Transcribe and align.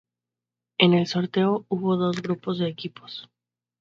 En 0.79 0.95
el 0.95 1.05
sorteo 1.05 1.67
hubo 1.69 1.95
dos 1.95 2.23
grupos 2.23 2.57
de 2.57 2.67
equipos. 2.67 3.29